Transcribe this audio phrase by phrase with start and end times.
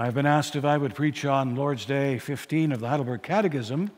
[0.00, 3.90] I've been asked if I would preach on Lord's Day 15 of the Heidelberg Catechism.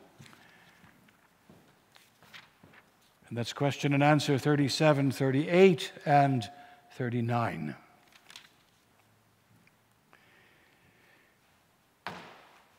[3.29, 6.51] And that's question and answer 37, 38, and
[6.97, 7.77] 39.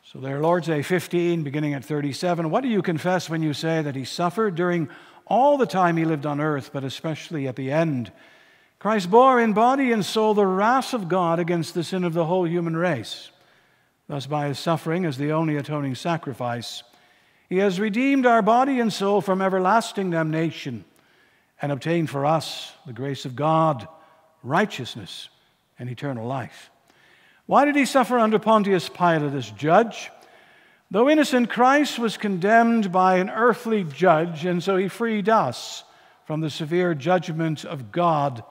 [0.03, 2.49] So there, Lord's Day 15, beginning at 37.
[2.49, 4.89] What do you confess when you say that he suffered during
[5.25, 8.11] all the time he lived on earth, but especially at the end?
[8.83, 12.25] Christ bore in body and soul the wrath of God against the sin of the
[12.25, 13.31] whole human race.
[14.09, 16.83] Thus, by his suffering as the only atoning sacrifice,
[17.47, 20.83] he has redeemed our body and soul from everlasting damnation
[21.61, 23.87] and obtained for us the grace of God,
[24.43, 25.29] righteousness,
[25.79, 26.69] and eternal life.
[27.45, 30.11] Why did he suffer under Pontius Pilate as judge?
[30.91, 35.85] Though innocent, Christ was condemned by an earthly judge, and so he freed us
[36.25, 38.43] from the severe judgment of God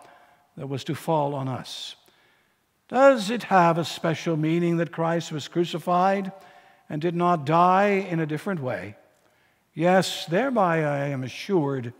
[0.57, 1.97] that was to fall on us.
[2.89, 6.33] Does it have a special meaning that Christ was crucified
[6.89, 8.97] and did not die in a different way?
[9.75, 11.95] Yes, thereby I am assured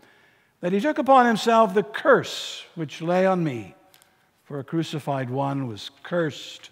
[0.61, 3.75] that he took upon himself the curse which lay on me,
[4.43, 6.69] for a crucified one was cursed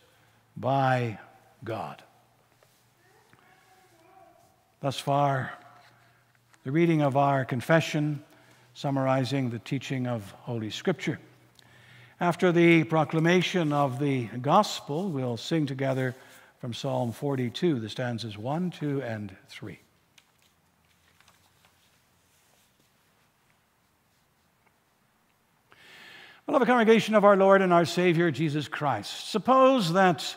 [0.56, 1.20] by
[1.64, 2.04] God.
[4.82, 5.52] Thus far,
[6.64, 8.24] the reading of our confession
[8.74, 11.20] summarizing the teaching of Holy Scripture.
[12.22, 16.16] After the proclamation of the gospel, we'll sing together
[16.60, 19.80] from Psalm 42, the stanzas 1, 2, and 3.
[26.46, 30.36] Beloved congregation of our Lord and our Savior Jesus Christ, suppose that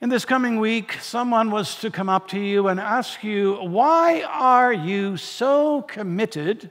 [0.00, 4.22] in this coming week someone was to come up to you and ask you, Why
[4.22, 6.70] are you so committed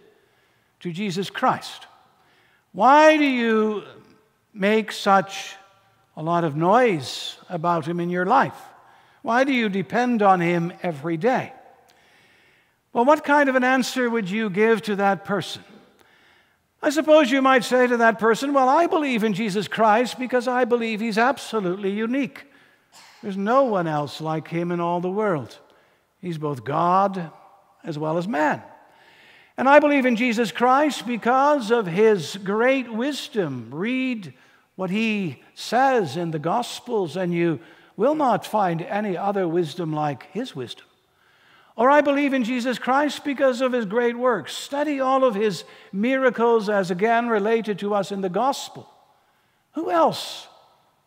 [0.81, 1.87] to Jesus Christ?
[2.73, 3.83] Why do you
[4.53, 5.55] make such
[6.15, 8.59] a lot of noise about him in your life?
[9.21, 11.53] Why do you depend on him every day?
[12.91, 15.63] Well, what kind of an answer would you give to that person?
[16.81, 20.47] I suppose you might say to that person, Well, I believe in Jesus Christ because
[20.47, 22.45] I believe he's absolutely unique.
[23.23, 25.57] There's no one else like him in all the world.
[26.21, 27.31] He's both God
[27.83, 28.61] as well as man.
[29.57, 33.69] And I believe in Jesus Christ because of his great wisdom.
[33.71, 34.33] Read
[34.75, 37.59] what he says in the Gospels, and you
[37.95, 40.85] will not find any other wisdom like his wisdom.
[41.75, 44.53] Or I believe in Jesus Christ because of his great works.
[44.55, 48.87] Study all of his miracles as again related to us in the gospel.
[49.73, 50.47] Who else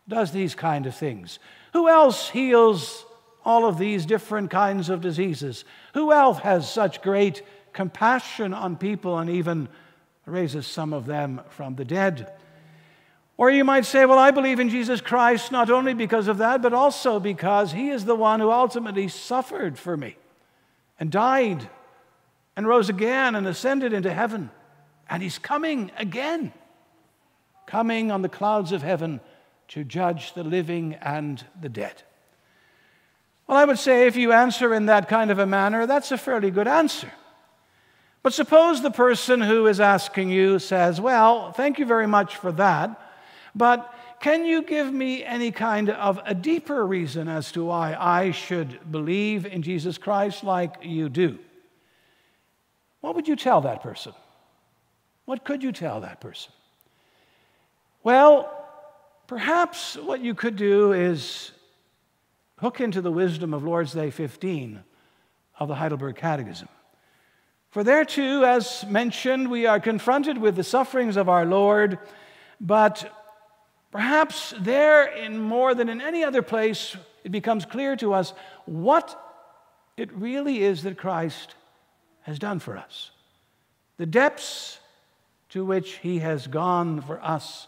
[0.07, 1.39] does these kind of things?
[1.71, 3.05] Who else heals
[3.45, 5.63] all of these different kinds of diseases?
[5.93, 9.69] Who else has such great compassion on people and even
[10.25, 12.33] raises some of them from the dead?
[13.37, 16.61] Or you might say, Well, I believe in Jesus Christ not only because of that,
[16.61, 20.17] but also because he is the one who ultimately suffered for me
[20.99, 21.69] and died
[22.55, 24.49] and rose again and ascended into heaven.
[25.09, 26.51] And he's coming again,
[27.67, 29.21] coming on the clouds of heaven
[29.69, 32.01] to judge the living and the dead.
[33.45, 36.17] Well, I would say if you answer in that kind of a manner, that's a
[36.17, 37.11] fairly good answer.
[38.23, 42.51] But suppose the person who is asking you says, Well, thank you very much for
[42.53, 42.99] that,
[43.57, 48.31] but can you give me any kind of a deeper reason as to why I
[48.31, 51.39] should believe in Jesus Christ like you do?
[53.01, 54.13] What would you tell that person?
[55.25, 56.51] What could you tell that person?
[58.03, 58.51] Well,
[59.27, 61.51] perhaps what you could do is
[62.57, 64.83] hook into the wisdom of Lord's Day 15
[65.59, 66.69] of the Heidelberg Catechism.
[67.69, 71.99] For there too, as mentioned, we are confronted with the sufferings of our Lord,
[72.59, 73.11] but
[73.91, 78.33] Perhaps there, in more than in any other place, it becomes clear to us
[78.65, 79.19] what
[79.95, 81.55] it really is that Christ
[82.21, 83.11] has done for us.
[83.97, 84.79] The depths
[85.49, 87.67] to which he has gone for us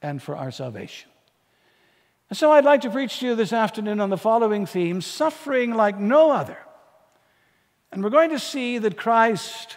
[0.00, 1.10] and for our salvation.
[2.30, 5.74] And so I'd like to preach to you this afternoon on the following theme suffering
[5.74, 6.56] like no other.
[7.90, 9.76] And we're going to see that Christ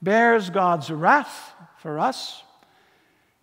[0.00, 2.42] bears God's wrath for us.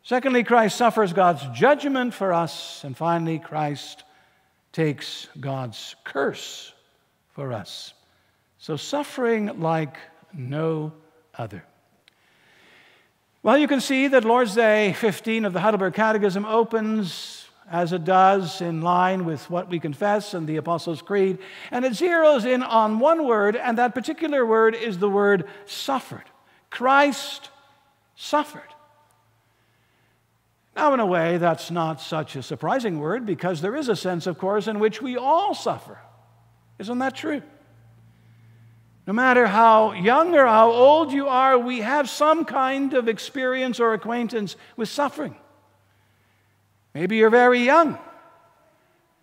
[0.06, 2.84] Secondly, Christ suffers God's judgment for us.
[2.84, 4.04] And finally, Christ
[4.72, 6.72] takes God's curse
[7.34, 7.96] for us.
[8.60, 9.98] So, suffering like
[10.32, 10.94] no
[11.34, 11.66] other.
[13.42, 18.04] Well, you can see that Lord's Day 15 of the Heidelberg Catechism opens as it
[18.04, 21.40] does in line with what we confess in the Apostles' Creed,
[21.72, 26.26] and it zeroes in on one word, and that particular word is the word suffered.
[26.70, 27.50] Christ
[28.16, 28.75] suffered.
[30.76, 34.28] Now, in a way, that's not such a surprising word because there is a sense,
[34.28, 36.00] of course, in which we all suffer.
[36.80, 37.42] Isn't that true?
[39.08, 43.80] No matter how young or how old you are, we have some kind of experience
[43.80, 45.36] or acquaintance with suffering.
[46.94, 47.98] Maybe you're very young.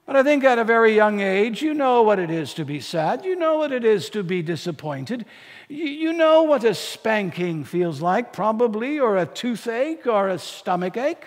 [0.07, 2.81] But I think at a very young age, you know what it is to be
[2.81, 3.25] sad.
[3.25, 5.27] You know what it is to be disappointed.
[5.69, 11.27] You, know what a spanking feels like, probably, or a toothache or a stomach ache.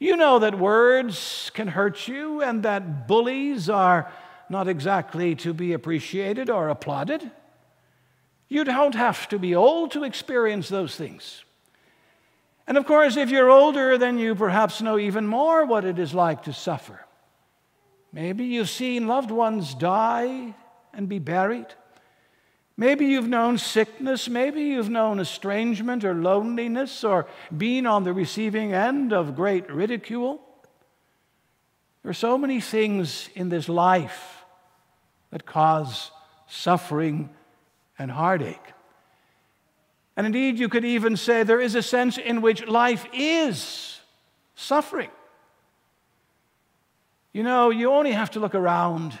[0.00, 4.10] You know that words can hurt you and that bullies are
[4.48, 7.30] not exactly to be appreciated or applauded.
[8.48, 11.44] You don't have to be old to experience those things.
[12.66, 16.14] And of course, if you're older, then you perhaps know even more what it is
[16.14, 17.04] like to suffer.
[18.10, 20.54] Maybe you've seen loved ones die
[20.94, 21.66] and be buried.
[22.80, 24.26] Maybe you've known sickness.
[24.26, 30.40] Maybe you've known estrangement or loneliness or been on the receiving end of great ridicule.
[32.02, 34.46] There are so many things in this life
[35.30, 36.10] that cause
[36.48, 37.28] suffering
[37.98, 38.72] and heartache.
[40.16, 44.00] And indeed, you could even say there is a sense in which life is
[44.54, 45.10] suffering.
[47.34, 49.18] You know, you only have to look around,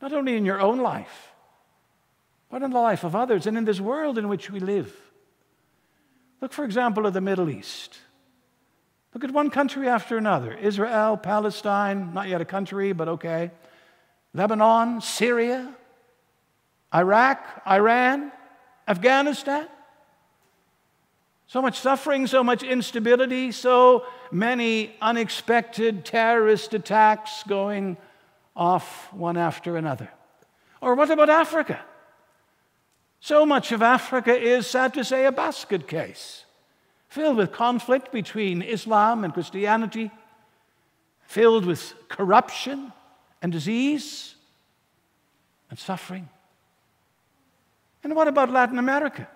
[0.00, 1.27] not only in your own life,
[2.50, 4.94] but in the life of others and in this world in which we live.
[6.40, 7.98] Look, for example, at the Middle East.
[9.14, 13.50] Look at one country after another Israel, Palestine, not yet a country, but okay.
[14.34, 15.74] Lebanon, Syria,
[16.94, 18.30] Iraq, Iran,
[18.86, 19.66] Afghanistan.
[21.46, 27.96] So much suffering, so much instability, so many unexpected terrorist attacks going
[28.54, 30.10] off one after another.
[30.82, 31.80] Or what about Africa?
[33.20, 36.44] So much of Africa is, sad to say, a basket case,
[37.08, 40.10] filled with conflict between Islam and Christianity,
[41.22, 42.92] filled with corruption
[43.42, 44.34] and disease
[45.70, 46.28] and suffering.
[48.04, 49.28] And what about Latin America?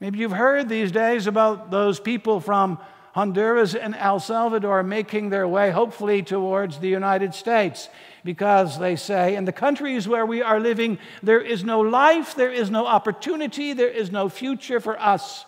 [0.00, 2.78] Maybe you've heard these days about those people from
[3.16, 7.88] Honduras and El Salvador making their way, hopefully, towards the United States
[8.22, 12.52] because they say, in the countries where we are living, there is no life, there
[12.52, 15.46] is no opportunity, there is no future for us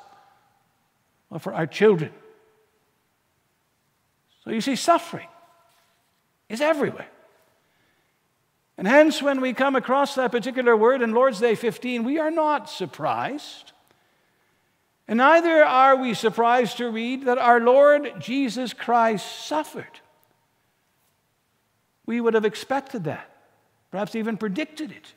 [1.28, 2.10] or for our children.
[4.44, 5.28] So you see, suffering
[6.48, 7.10] is everywhere.
[8.78, 12.30] And hence, when we come across that particular word in Lord's Day 15, we are
[12.30, 13.72] not surprised.
[15.08, 20.00] And neither are we surprised to read that our Lord Jesus Christ suffered.
[22.04, 23.30] We would have expected that,
[23.90, 25.14] perhaps even predicted it.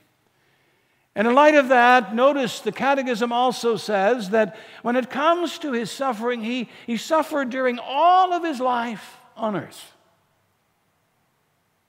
[1.13, 5.73] And in light of that, notice the Catechism also says that when it comes to
[5.73, 9.93] his suffering, he, he suffered during all of his life on earth.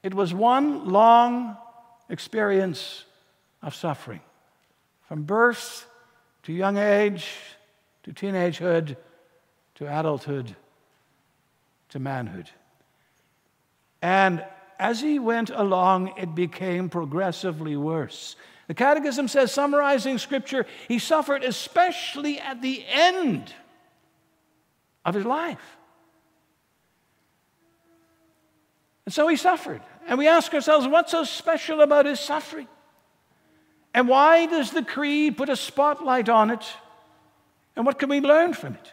[0.02, 1.56] It was one long
[2.08, 3.04] experience
[3.62, 4.20] of suffering
[5.06, 5.86] from birth
[6.42, 7.28] to young age
[8.04, 8.96] to teenagehood,
[9.76, 10.56] to adulthood,
[11.90, 12.50] to manhood.
[14.00, 14.44] And
[14.78, 18.36] as he went along, it became progressively worse.
[18.66, 23.54] The Catechism says, summarizing Scripture, he suffered especially at the end
[25.04, 25.76] of his life.
[29.04, 29.82] And so he suffered.
[30.06, 32.68] And we ask ourselves, what's so special about his suffering?
[33.94, 36.64] And why does the Creed put a spotlight on it?
[37.76, 38.92] And what can we learn from it?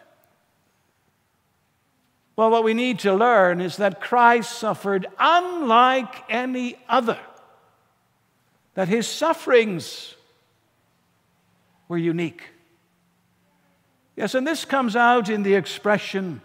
[2.36, 7.18] Well, what we need to learn is that Christ suffered unlike any other,
[8.74, 10.14] that his sufferings
[11.88, 12.44] were unique.
[14.16, 16.40] Yes, and this comes out in the expression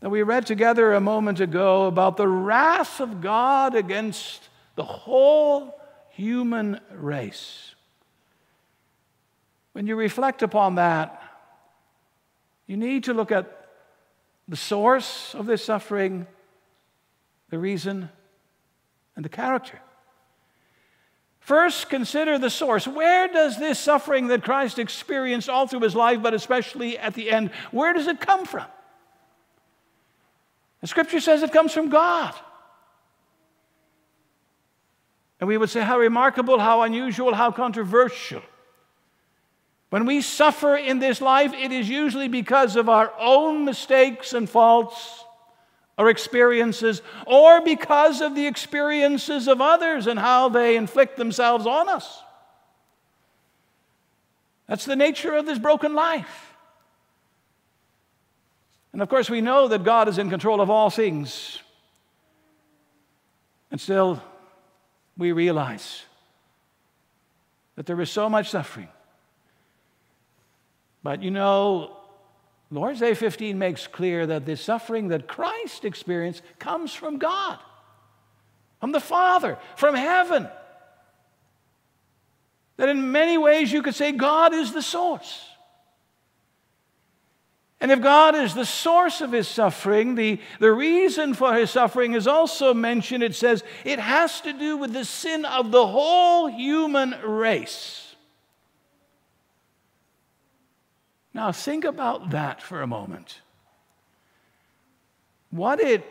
[0.00, 5.78] that we read together a moment ago about the wrath of God against the whole
[6.10, 7.74] human race.
[9.72, 11.22] When you reflect upon that,
[12.66, 13.68] you need to look at
[14.48, 16.26] the source of this suffering,
[17.50, 18.08] the reason,
[19.16, 19.80] and the character.
[21.40, 22.86] First, consider the source.
[22.86, 27.30] Where does this suffering that Christ experienced all through his life, but especially at the
[27.30, 28.66] end, where does it come from?
[30.80, 32.34] The scripture says it comes from God.
[35.40, 38.42] And we would say, how remarkable, how unusual, how controversial.
[39.90, 44.48] When we suffer in this life, it is usually because of our own mistakes and
[44.48, 45.24] faults
[45.98, 51.90] or experiences, or because of the experiences of others and how they inflict themselves on
[51.90, 52.22] us.
[54.66, 56.54] That's the nature of this broken life.
[58.94, 61.58] And of course, we know that God is in control of all things.
[63.70, 64.22] And still,
[65.18, 66.02] we realize
[67.76, 68.88] that there is so much suffering.
[71.02, 71.96] But you know,
[72.70, 77.58] Lord's Day 15 makes clear that the suffering that Christ experienced comes from God,
[78.80, 80.48] from the Father, from heaven.
[82.76, 85.46] That in many ways you could say God is the source.
[87.80, 92.12] And if God is the source of his suffering, the, the reason for his suffering
[92.12, 93.22] is also mentioned.
[93.22, 98.09] It says it has to do with the sin of the whole human race.
[101.32, 103.40] Now, think about that for a moment.
[105.50, 106.04] What it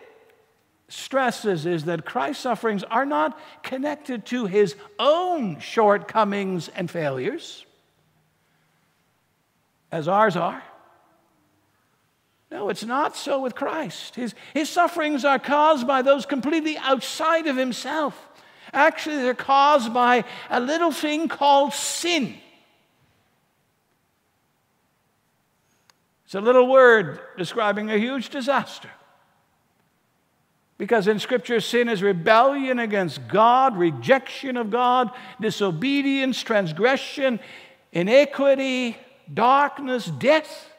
[0.87, 7.65] stresses is that Christ's sufferings are not connected to his own shortcomings and failures,
[9.91, 10.63] as ours are.
[12.51, 14.15] No, it's not so with Christ.
[14.15, 18.27] His, his sufferings are caused by those completely outside of himself.
[18.73, 22.35] Actually, they're caused by a little thing called sin.
[26.29, 28.91] It's a little word describing a huge disaster.
[30.77, 35.09] Because in Scripture, sin is rebellion against God, rejection of God,
[35.41, 37.39] disobedience, transgression,
[37.91, 38.95] iniquity,
[39.33, 40.69] darkness, death.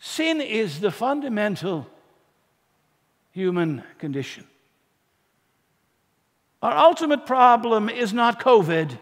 [0.00, 1.86] Sin is the fundamental
[3.30, 4.44] human condition.
[6.60, 8.98] Our ultimate problem is not COVID,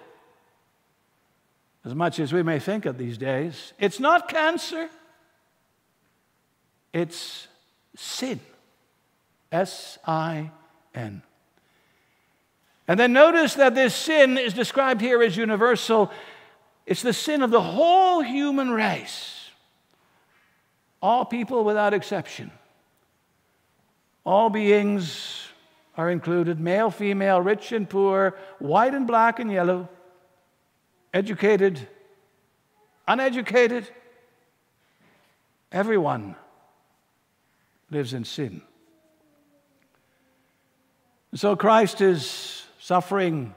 [1.84, 3.72] as much as we may think of these days.
[3.78, 4.88] It's not cancer,
[6.92, 7.48] it's
[7.96, 8.40] sin.
[9.50, 10.50] S I
[10.94, 11.22] N.
[12.88, 16.10] And then notice that this sin is described here as universal.
[16.86, 19.50] It's the sin of the whole human race.
[21.00, 22.50] All people without exception.
[24.24, 25.48] All beings
[25.96, 29.88] are included male, female, rich and poor, white and black and yellow,
[31.12, 31.86] educated,
[33.06, 33.88] uneducated.
[35.70, 36.36] Everyone
[37.90, 38.62] lives in sin.
[41.34, 43.54] So Christ is suffering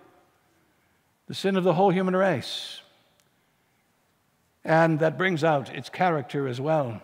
[1.27, 2.81] the sin of the whole human race.
[4.63, 7.01] And that brings out its character as well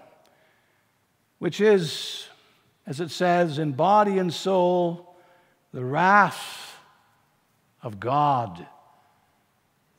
[1.42, 2.28] which is,
[2.86, 5.16] as it says, in body and soul,
[5.74, 6.78] the wrath
[7.82, 8.64] of God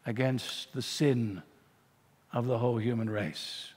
[0.06, 1.42] against the sin
[2.32, 3.68] of the whole human race.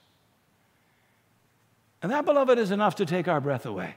[2.01, 3.95] And that, beloved, is enough to take our breath away.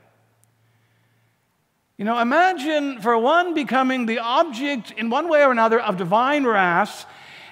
[1.97, 6.47] You know, imagine for one becoming the object in one way or another of divine
[6.47, 7.07] wrath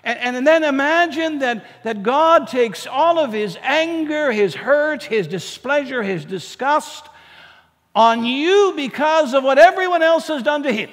[0.06, 5.26] and, and then imagine that, that God takes all of his anger, his hurt, his
[5.26, 7.08] displeasure, his disgust
[7.92, 10.90] on you because of what everyone else has done to him.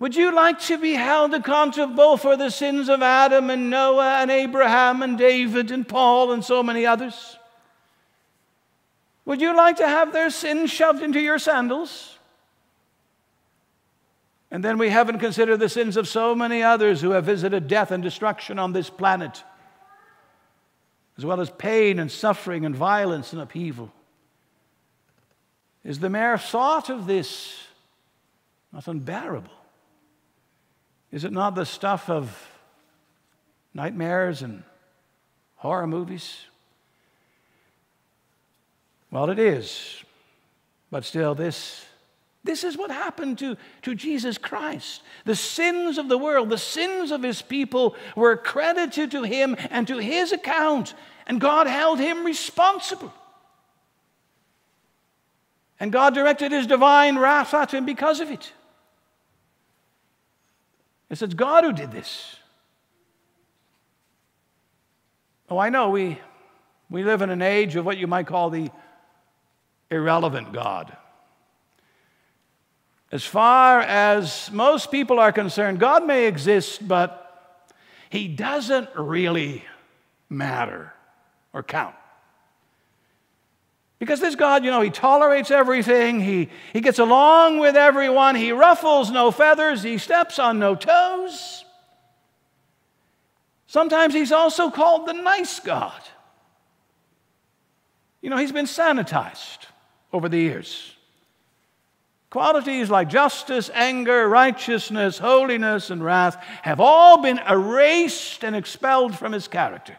[0.00, 4.30] Would you like to be held accountable for the sins of Adam and Noah and
[4.30, 7.38] Abraham and David and Paul and so many others?
[9.24, 12.18] Would you like to have their sins shoved into your sandals?
[14.50, 17.90] And then we haven't considered the sins of so many others who have visited death
[17.90, 19.42] and destruction on this planet,
[21.16, 23.92] as well as pain and suffering and violence and upheaval.
[25.82, 27.58] Is the mere thought of this
[28.72, 29.50] not unbearable?
[31.14, 32.36] Is it not the stuff of
[33.72, 34.64] nightmares and
[35.54, 36.40] horror movies?
[39.12, 40.02] Well, it is.
[40.90, 41.86] But still, this
[42.42, 45.02] this is what happened to, to Jesus Christ.
[45.24, 49.86] The sins of the world, the sins of his people were credited to him and
[49.86, 50.94] to his account,
[51.28, 53.14] and God held him responsible.
[55.78, 58.52] And God directed his divine wrath at him because of it.
[61.22, 62.36] It's God who did this.
[65.48, 66.18] Oh, I know we,
[66.90, 68.70] we live in an age of what you might call the
[69.90, 70.96] irrelevant God.
[73.12, 77.70] As far as most people are concerned, God may exist, but
[78.10, 79.64] He doesn't really
[80.28, 80.92] matter
[81.52, 81.94] or count.
[83.98, 88.52] Because this God, you know, He tolerates everything, He, he gets along with everyone, He
[88.52, 91.64] ruffles no feathers, He steps on no toes.
[93.66, 96.00] Sometimes He's also called the nice God.
[98.20, 99.66] You know, He's been sanitized
[100.12, 100.94] over the years.
[102.34, 109.30] Qualities like justice, anger, righteousness, holiness, and wrath have all been erased and expelled from
[109.30, 109.96] his character.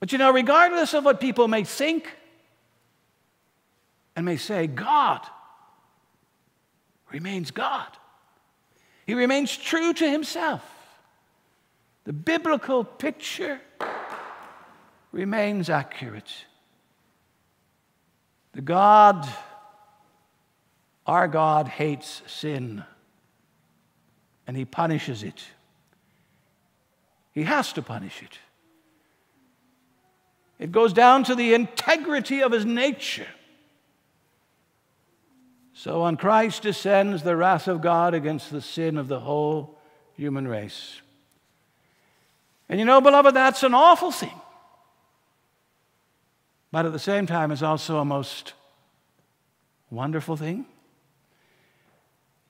[0.00, 2.08] But you know, regardless of what people may think
[4.16, 5.20] and may say, God
[7.12, 7.88] remains God.
[9.06, 10.64] He remains true to himself.
[12.04, 13.60] The biblical picture
[15.12, 16.32] remains accurate.
[18.52, 19.28] The God,
[21.06, 22.84] our God, hates sin
[24.46, 25.42] and he punishes it.
[27.32, 28.38] He has to punish it.
[30.60, 33.26] It goes down to the integrity of his nature.
[35.72, 39.78] So on Christ descends the wrath of God against the sin of the whole
[40.16, 41.00] human race.
[42.68, 44.38] And you know, beloved, that's an awful thing.
[46.70, 48.52] But at the same time, it's also a most
[49.90, 50.66] wonderful thing.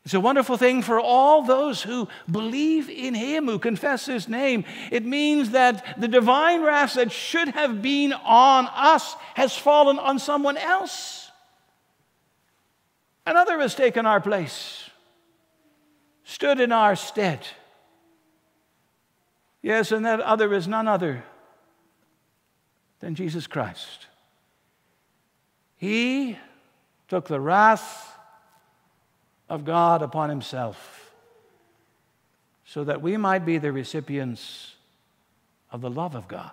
[0.05, 4.65] It's a wonderful thing for all those who believe in Him, who confess His name.
[4.91, 10.19] It means that the divine wrath that should have been on us has fallen on
[10.19, 11.31] someone else.
[13.27, 14.89] Another has taken our place,
[16.25, 17.47] stood in our stead.
[19.63, 21.25] Yes, and that other is none other
[23.01, 24.07] than Jesus Christ.
[25.77, 26.39] He
[27.09, 28.17] took the wrath
[29.51, 31.11] of God upon himself
[32.65, 34.75] so that we might be the recipients
[35.73, 36.53] of the love of God.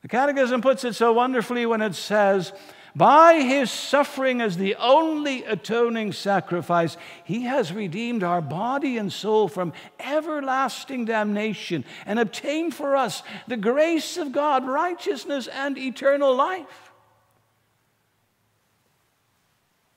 [0.00, 2.54] The Catechism puts it so wonderfully when it says,
[2.96, 9.46] By his suffering as the only atoning sacrifice, he has redeemed our body and soul
[9.46, 16.91] from everlasting damnation and obtained for us the grace of God, righteousness, and eternal life.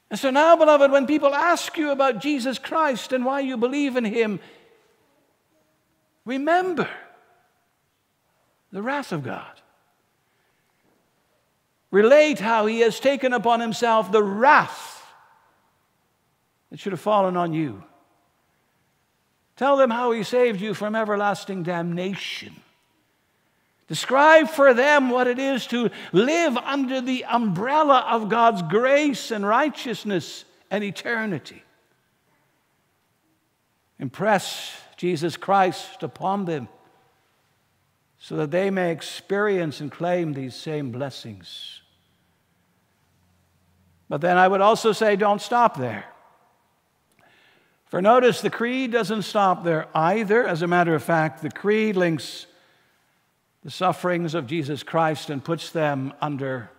[0.10, 3.98] And so now, beloved, when people ask you about Jesus Christ and why you believe
[3.98, 4.40] in him,
[6.26, 6.90] remember
[8.72, 9.62] the wrath of God.
[11.92, 15.02] Relate how he has taken upon himself the wrath
[16.70, 17.84] that should have fallen on you.
[19.56, 22.56] Tell them how he saved you from everlasting damnation.
[23.88, 29.46] Describe for them what it is to live under the umbrella of God's grace and
[29.46, 31.62] righteousness and eternity.
[34.00, 36.68] Impress Jesus Christ upon them
[38.18, 41.82] so that they may experience and claim these same blessings.
[44.10, 46.06] But then I would also say, don't stop there.
[47.86, 50.46] For notice, the creed doesn't stop there either.
[50.46, 52.48] As a matter of fact, the creed links
[53.66, 56.70] the sufferings of Jesus Christ and puts them under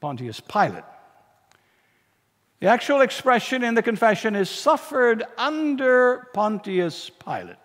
[0.00, 0.84] Pontius Pilate.
[2.60, 7.56] The actual expression in the confession is suffered under Pontius Pilate.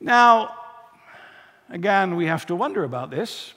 [0.00, 0.54] Now,
[1.68, 3.52] again, we have to wonder about this.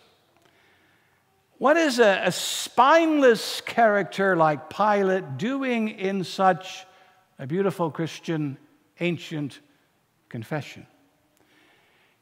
[1.59, 6.83] What is a, a, spineless character like Pilate doing in such
[7.37, 8.57] a beautiful Christian
[8.99, 9.59] ancient
[10.29, 10.87] confession?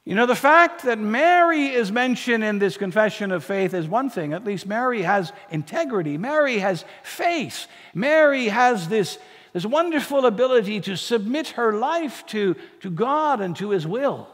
[0.07, 4.09] You know, the fact that Mary is mentioned in this confession of faith is one
[4.09, 4.31] thing.
[4.31, 9.19] At least Mary has integrity, Mary has faith, Mary has this,
[9.51, 14.29] this wonderful ability to submit her life to, to God and to his will.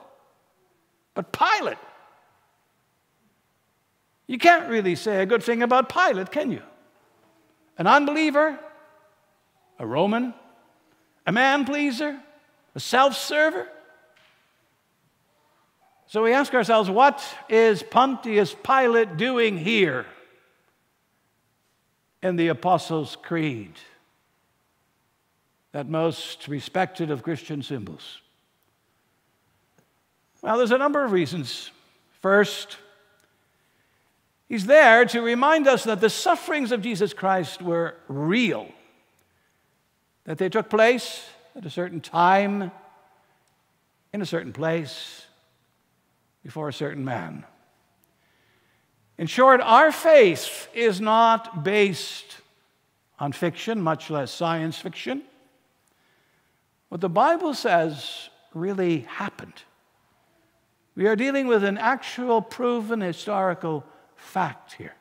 [1.15, 1.79] But Pilate,
[4.27, 6.61] you can't really say a good thing about Pilate, can you?
[7.79, 8.59] An unbeliever,
[9.79, 10.35] a Roman,
[11.25, 12.19] a man pleaser,
[12.75, 13.67] a self server.
[16.13, 20.05] So we ask ourselves, what is Pontius Pilate doing here
[22.21, 23.73] in the Apostles' Creed,
[25.71, 28.21] that most respected of Christian symbols?
[30.43, 31.71] Well, there's a number of reasons.
[32.21, 32.77] First,
[34.47, 38.67] he's there to remind us that the sufferings of Jesus Christ were real,
[40.25, 42.69] that they took place at a certain time,
[44.13, 45.22] in a certain place
[46.43, 47.45] before a certain man.
[49.17, 52.37] In short, our faith is not based
[53.19, 55.21] on fiction, much less science fiction.
[56.89, 59.63] What the Bible says really happened.
[60.95, 63.83] We are dealing with an actual proven historical
[64.15, 64.95] fact here.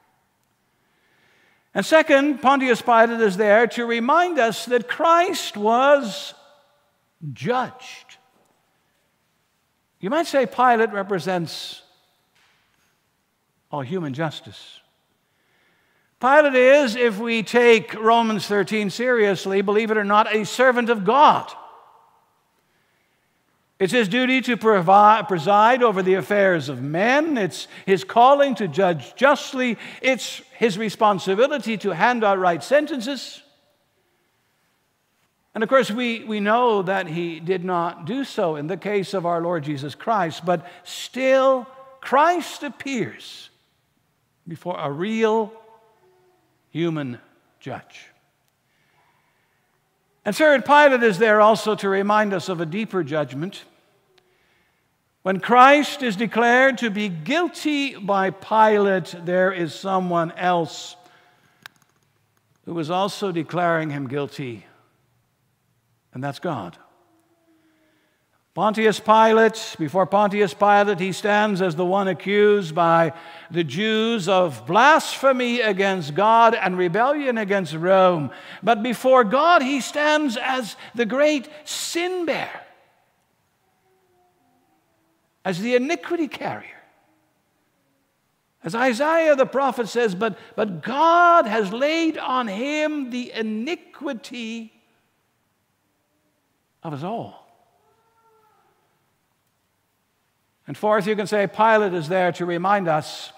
[1.74, 6.34] And second, Pontius Pilate is there to remind us that Christ was
[7.32, 8.11] judged.
[10.02, 11.80] You might say Pilate represents
[13.70, 14.80] all human justice.
[16.20, 21.04] Pilate is, if we take Romans 13 seriously, believe it or not, a servant of
[21.04, 21.50] God.
[23.78, 27.38] It's his duty to provide, preside over the affairs of men.
[27.38, 29.78] It's his calling to judge justly.
[30.00, 33.41] It's his responsibility to hand out right sentences.
[35.54, 39.12] And of course, we, we know that he did not do so in the case
[39.12, 41.66] of our Lord Jesus Christ, but still,
[42.00, 43.50] Christ appears
[44.48, 45.52] before a real
[46.70, 47.18] human
[47.60, 48.06] judge.
[50.24, 53.64] And third, Pilate is there also to remind us of a deeper judgment.
[55.22, 60.96] When Christ is declared to be guilty by Pilate, there is someone else
[62.64, 64.64] who is also declaring him guilty,
[66.14, 66.76] and that's God.
[68.54, 73.14] Pontius Pilate, before Pontius Pilate, he stands as the one accused by
[73.50, 78.30] the Jews of blasphemy against God and rebellion against Rome.
[78.62, 82.60] But before God, he stands as the great sin bearer,
[85.46, 86.68] as the iniquity carrier.
[88.62, 94.74] As Isaiah the prophet says, but, but God has laid on him the iniquity
[96.82, 97.42] of us all.
[100.66, 103.32] And fourth, you can say Pilate is there to remind us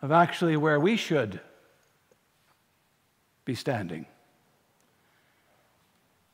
[0.00, 1.40] of actually where we should
[3.44, 4.06] be standing.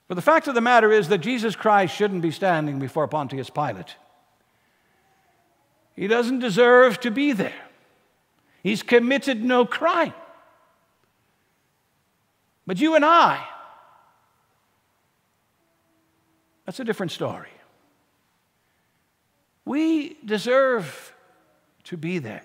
[0.06, 3.50] But the fact of the matter is that Jesus Christ shouldn't be standing before Pontius
[3.50, 3.94] Pilate.
[5.94, 7.52] He doesn't deserve to be there.
[8.62, 10.14] He's committed no crime.
[12.66, 13.46] But you and I,
[16.68, 17.48] that's a different story.
[19.64, 21.14] We deserve
[21.84, 22.44] to be there.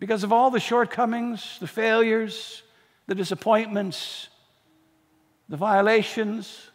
[0.00, 2.64] Because of all the shortcomings, the failures,
[3.06, 4.28] the disappointments,
[5.48, 6.70] the violations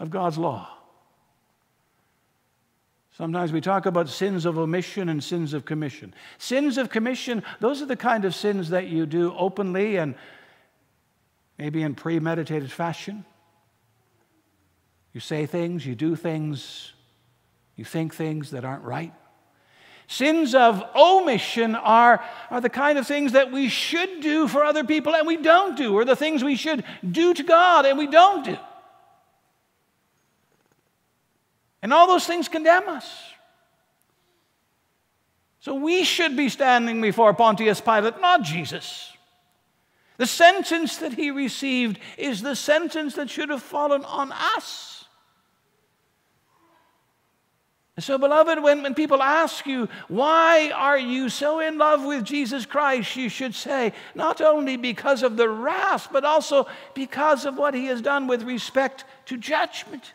[0.00, 0.68] of God's law.
[3.16, 6.12] Sometimes we talk about sins of omission and sins of commission.
[6.38, 10.16] Sins of commission, those are the kind of sins that you do openly and
[11.58, 13.24] maybe in premeditated fashion.
[15.12, 16.92] You say things, you do things,
[17.76, 19.12] you think things that aren't right.
[20.08, 24.84] Sins of omission are, are the kind of things that we should do for other
[24.84, 28.06] people and we don't do, or the things we should do to God and we
[28.06, 28.56] don't do.
[31.80, 33.10] And all those things condemn us.
[35.60, 39.11] So we should be standing before Pontius Pilate, not Jesus.
[40.18, 44.92] The sentence that he received is the sentence that should have fallen on us.
[47.98, 52.64] So, beloved, when, when people ask you, why are you so in love with Jesus
[52.64, 57.74] Christ, you should say, not only because of the wrath, but also because of what
[57.74, 60.14] he has done with respect to judgment.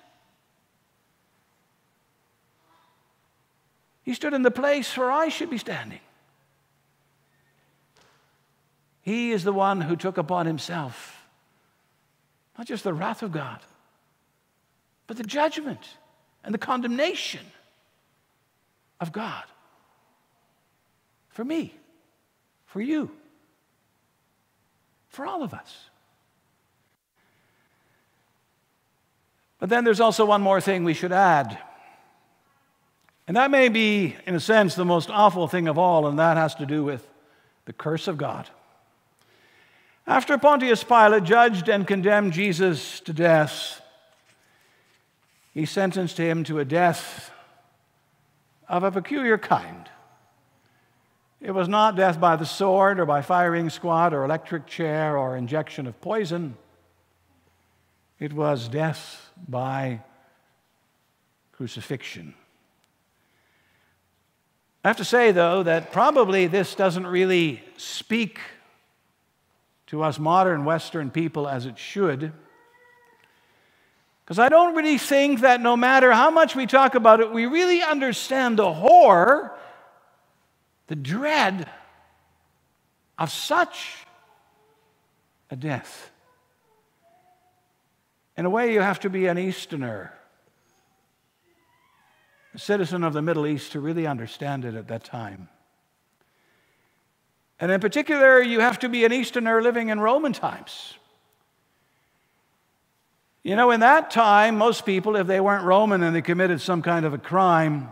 [4.02, 6.00] He stood in the place where I should be standing.
[9.08, 11.26] He is the one who took upon himself
[12.58, 13.62] not just the wrath of God,
[15.06, 15.80] but the judgment
[16.44, 17.46] and the condemnation
[19.00, 19.46] of God.
[21.30, 21.74] For me,
[22.66, 23.10] for you,
[25.08, 25.74] for all of us.
[29.58, 31.58] But then there's also one more thing we should add.
[33.26, 36.36] And that may be, in a sense, the most awful thing of all, and that
[36.36, 37.08] has to do with
[37.64, 38.50] the curse of God.
[40.08, 43.82] After Pontius Pilate judged and condemned Jesus to death,
[45.54, 47.30] he sentenced him to a death
[48.70, 49.90] of a peculiar kind.
[51.42, 55.36] It was not death by the sword or by firing squad or electric chair or
[55.36, 56.56] injection of poison.
[58.18, 60.00] It was death by
[61.52, 62.34] crucifixion.
[64.86, 68.40] I have to say, though, that probably this doesn't really speak
[69.88, 72.34] to us modern Western people as it should.
[74.24, 77.46] Because I don't really think that no matter how much we talk about it, we
[77.46, 79.58] really understand the horror,
[80.88, 81.70] the dread
[83.18, 84.06] of such
[85.50, 86.12] a death.
[88.36, 90.14] In a way, you have to be an Easterner,
[92.54, 95.48] a citizen of the Middle East, to really understand it at that time.
[97.60, 100.94] And in particular, you have to be an Easterner living in Roman times.
[103.44, 106.82] You know, in that time, most people, if they weren't Roman and they committed some
[106.82, 107.92] kind of a crime,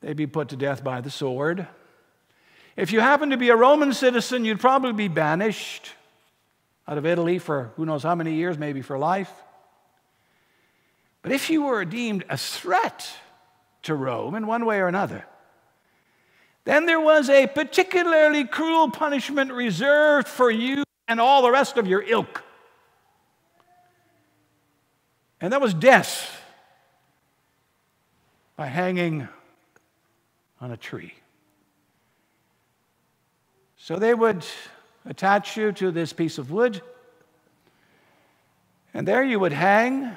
[0.00, 1.66] they'd be put to death by the sword.
[2.76, 5.92] If you happened to be a Roman citizen, you'd probably be banished.
[6.86, 9.30] out of Italy for who knows how many years, maybe for life.
[11.22, 13.08] But if you were deemed a threat
[13.82, 15.24] to Rome in one way or another,
[16.64, 21.86] then there was a particularly cruel punishment reserved for you and all the rest of
[21.86, 22.42] your ilk.
[25.40, 26.40] And that was death
[28.56, 29.28] by hanging
[30.60, 31.12] on a tree.
[33.76, 34.46] So they would
[35.04, 36.80] attach you to this piece of wood,
[38.94, 40.16] and there you would hang,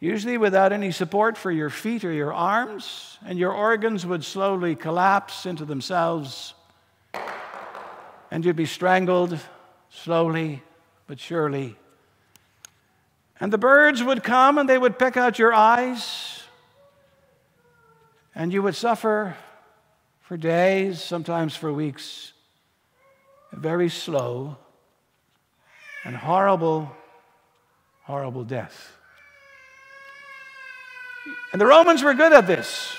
[0.00, 4.74] usually without any support for your feet or your arms, and your organs would slowly
[4.74, 6.54] collapse into themselves,
[8.30, 9.38] and you'd be strangled
[9.90, 10.62] slowly
[11.06, 11.76] but surely.
[13.38, 16.42] And the birds would come and they would pick out your eyes,
[18.34, 19.36] and you would suffer
[20.20, 22.32] for days, sometimes for weeks,
[23.52, 24.56] a very slow
[26.04, 26.90] and horrible,
[28.04, 28.96] horrible death.
[31.52, 32.98] And the Romans were good at this.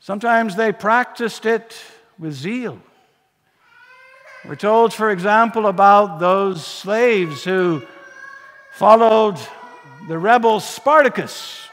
[0.00, 1.76] Sometimes they practiced it
[2.18, 2.80] with zeal.
[4.44, 7.82] We're told, for example, about those slaves who
[8.72, 9.36] followed
[10.08, 11.68] the rebel Spartacus,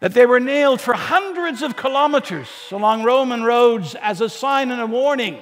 [0.00, 4.80] that they were nailed for hundreds of kilometers along Roman roads as a sign and
[4.80, 5.38] a warning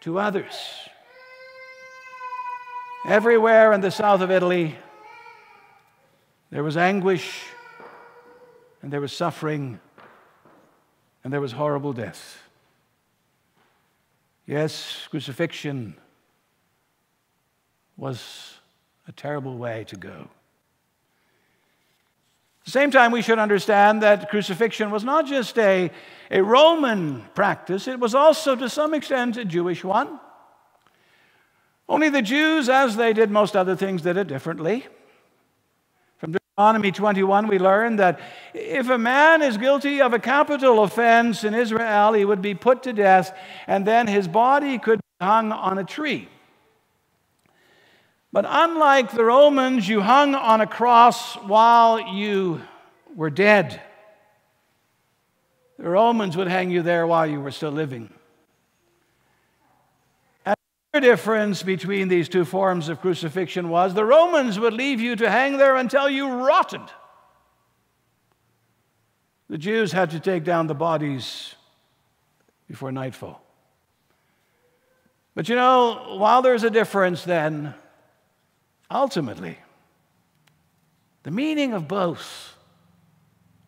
[0.00, 0.54] to others.
[3.06, 4.76] Everywhere in the south of Italy,
[6.54, 7.42] there was anguish,
[8.80, 9.80] and there was suffering,
[11.24, 12.40] and there was horrible death.
[14.46, 15.96] Yes, crucifixion
[17.96, 18.54] was
[19.08, 20.28] a terrible way to go.
[22.60, 25.90] At the same time, we should understand that crucifixion was not just a,
[26.30, 30.20] a Roman practice, it was also to some extent a Jewish one.
[31.88, 34.86] Only the Jews, as they did most other things, did it differently.
[36.56, 38.20] Deuteronomy 21, we learn that
[38.54, 42.84] if a man is guilty of a capital offense in Israel, he would be put
[42.84, 43.36] to death,
[43.66, 46.28] and then his body could be hung on a tree.
[48.32, 52.60] But unlike the Romans, you hung on a cross while you
[53.16, 53.80] were dead.
[55.80, 58.13] The Romans would hang you there while you were still living.
[61.00, 65.56] Difference between these two forms of crucifixion was the Romans would leave you to hang
[65.56, 66.80] there until you rotted.
[69.48, 71.54] The Jews had to take down the bodies
[72.68, 73.42] before nightfall.
[75.34, 77.74] But you know, while there's a difference then,
[78.90, 79.58] Ultimately,
[81.22, 82.56] the meaning of both,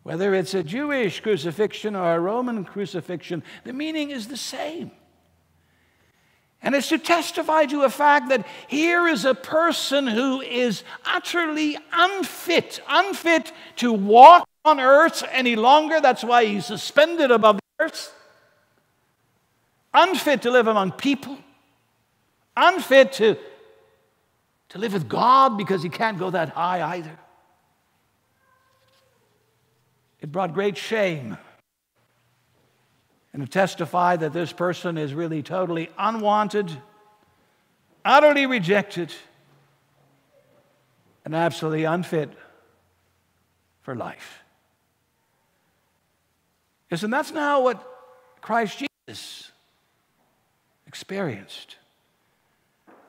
[0.03, 4.91] whether it's a Jewish crucifixion or a Roman crucifixion, the meaning is the same.
[6.67, 11.77] And it's to testify to a fact that here is a person who is utterly
[11.93, 16.01] unfit, unfit to walk on earth any longer.
[16.01, 18.13] That's why he's suspended above the earth.
[19.93, 21.37] Unfit to live among people,
[22.57, 23.37] unfit to
[24.67, 27.17] to live with God because he can't go that high either.
[30.19, 31.37] It brought great shame.
[33.37, 36.71] And to testify that this person is really totally unwanted,
[38.03, 39.13] utterly rejected,
[41.23, 42.31] and absolutely unfit
[43.83, 44.39] for life.
[46.89, 47.87] Yes, and that's now what
[48.41, 49.51] Christ Jesus
[50.87, 51.75] experienced.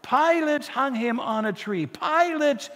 [0.03, 1.87] Pilate hung him on a tree.
[1.87, 2.69] Pilate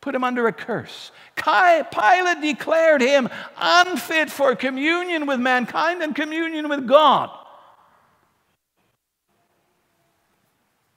[0.00, 1.10] put him under a curse.
[1.36, 7.30] Pilate declared him unfit for communion with mankind and communion with God.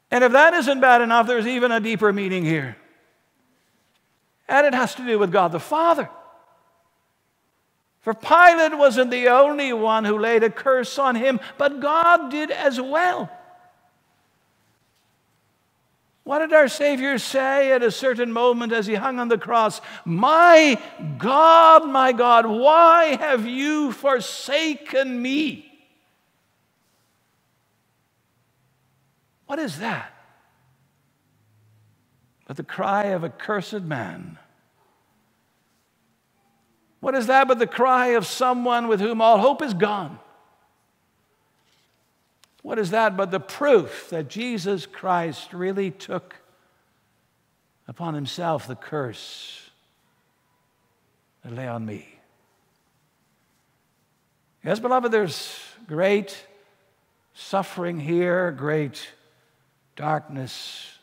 [0.09, 2.75] And if that isn't bad enough, there's even a deeper meaning here.
[4.47, 6.09] And it has to do with God the Father.
[8.01, 12.51] For Pilate wasn't the only one who laid a curse on him, but God did
[12.51, 13.31] as well.
[16.23, 19.81] What did our Savior say at a certain moment as he hung on the cross?
[20.05, 20.79] My
[21.17, 25.67] God, my God, why have you forsaken me?
[29.47, 30.13] What is that?
[32.47, 34.38] But the cry of a cursed man.
[36.99, 40.19] What is that but the cry of someone with whom all hope is gone?
[42.62, 46.36] What is that but the proof that Jesus Christ really took
[47.88, 49.69] upon himself the curse
[51.43, 52.08] that lay on me?
[54.63, 56.45] Yes, beloved, there's great
[57.34, 59.08] suffering here, great
[59.95, 61.00] darkness,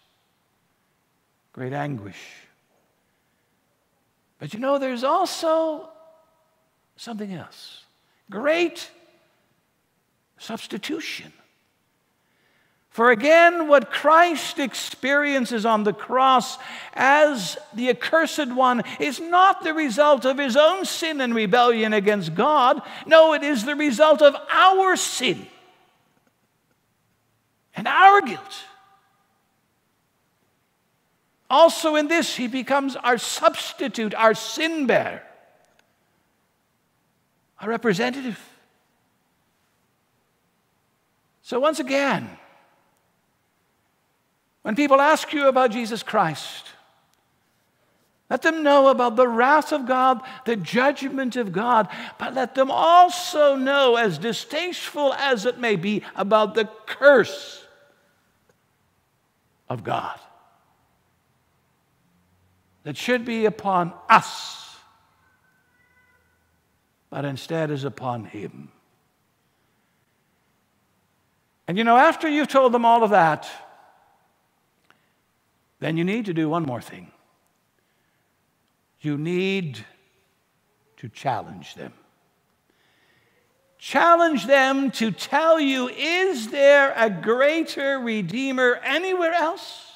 [1.52, 2.20] great anguish.
[4.38, 5.88] But you know, there's also
[6.96, 7.84] something else
[8.30, 8.90] great
[10.36, 11.32] substitution.
[12.98, 16.58] For again, what Christ experiences on the cross
[16.94, 22.34] as the accursed one is not the result of his own sin and rebellion against
[22.34, 22.82] God.
[23.06, 25.46] No, it is the result of our sin
[27.76, 28.64] and our guilt.
[31.48, 35.22] Also, in this, he becomes our substitute, our sin bearer,
[37.60, 38.44] our representative.
[41.42, 42.37] So, once again,
[44.68, 46.72] when people ask you about Jesus Christ,
[48.28, 52.70] let them know about the wrath of God, the judgment of God, but let them
[52.70, 57.64] also know, as distasteful as it may be, about the curse
[59.70, 60.20] of God
[62.82, 64.76] that should be upon us,
[67.08, 68.68] but instead is upon Him.
[71.66, 73.48] And you know, after you've told them all of that,
[75.80, 77.10] then you need to do one more thing.
[79.00, 79.84] You need
[80.96, 81.92] to challenge them.
[83.78, 89.92] Challenge them to tell you is there a greater Redeemer anywhere else?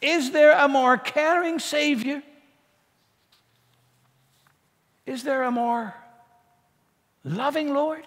[0.00, 2.22] Is there a more caring Savior?
[5.04, 5.94] Is there a more
[7.22, 8.04] loving Lord?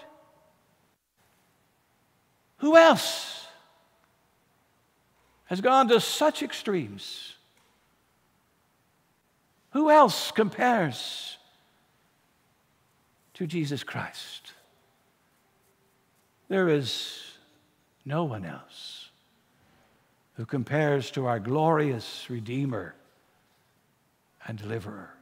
[2.58, 3.39] Who else
[5.50, 7.34] has gone to such extremes?
[9.72, 11.38] Who else compares
[13.34, 14.54] to Jesus Christ?
[16.50, 17.32] There is
[18.06, 19.10] no one else
[20.36, 22.94] who compares to our glorious Redeemer
[24.46, 25.16] and Deliverer,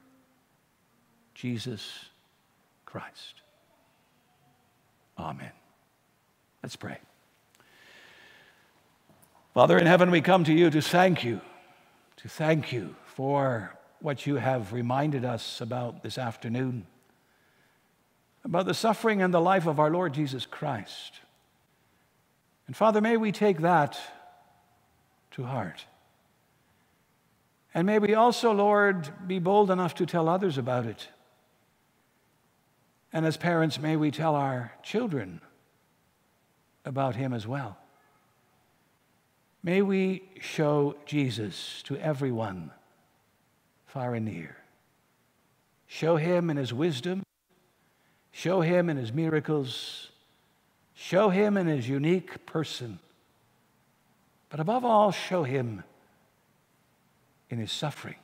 [1.36, 1.90] Jesus
[2.86, 3.44] Christ.
[5.18, 5.52] Amen.
[6.62, 6.98] Let's pray.
[9.58, 11.41] Father in heaven, we come to you to thank you,
[12.17, 16.86] to thank you for what you have reminded us about this afternoon,
[18.43, 21.22] about the suffering and the life of our Lord Jesus Christ.
[22.67, 24.00] And Father, may we take that
[25.32, 25.86] to heart.
[27.74, 31.08] And may we also, Lord, be bold enough to tell others about it.
[33.12, 35.41] And as parents, may we tell our children
[36.86, 37.80] about him as well.
[39.68, 42.72] May we show Jesus to everyone,
[43.86, 44.56] far and near.
[45.88, 47.22] Show him in his wisdom,
[48.32, 50.10] show him in his miracles,
[50.94, 53.00] show him in his unique person,
[54.48, 55.84] but above all, show him
[57.50, 58.16] in his suffering.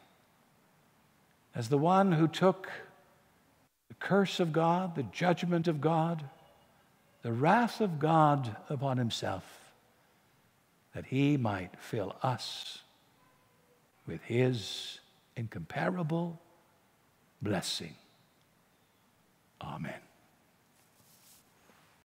[1.53, 2.71] As the one who took
[3.89, 6.23] the curse of God, the judgment of God,
[7.21, 9.62] the wrath of God upon himself
[10.93, 12.79] that he might fill us
[14.05, 14.99] with his
[15.35, 16.39] incomparable
[17.41, 17.95] blessing.
[19.61, 19.93] Amen.